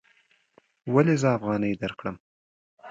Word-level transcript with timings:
ولې 0.93 1.15
زه 1.21 1.27
افغانۍ 1.37 1.73
درکړم؟ 1.81 2.15